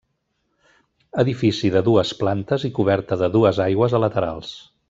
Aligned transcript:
Edifici 1.25 1.71
de 1.77 1.83
dues 1.89 2.15
plantes 2.23 2.67
i 2.71 2.75
coberta 2.81 3.21
de 3.25 3.33
dues 3.39 3.65
aigües 3.71 3.99
a 3.99 4.05
laterals. 4.07 4.61